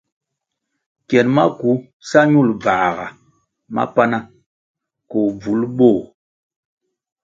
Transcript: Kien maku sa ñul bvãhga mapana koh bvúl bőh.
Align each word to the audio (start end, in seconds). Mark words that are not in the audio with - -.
Kien 1.07 1.27
maku 1.35 1.71
sa 2.09 2.19
ñul 2.31 2.49
bvãhga 2.61 3.07
mapana 3.75 4.19
koh 5.09 5.29
bvúl 5.39 5.61
bőh. 5.77 6.01